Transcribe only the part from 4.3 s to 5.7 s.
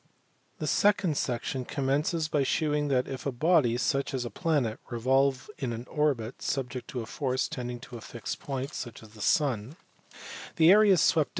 planet) revolve